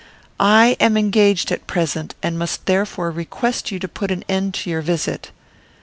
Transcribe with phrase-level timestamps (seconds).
[0.39, 4.69] I am engaged at present, and must therefore request you to put an end to
[4.71, 5.29] your visit."